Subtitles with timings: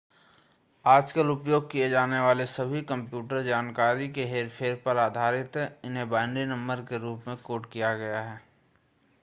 [0.85, 6.45] आजकल उपयोग किए जाने वाले सभी कंप्यूटर जानकारी के हेरफेर पर आधारित हैं इन्हें बाइनरी
[6.47, 8.41] नंबर के रूप में कोड किया गया है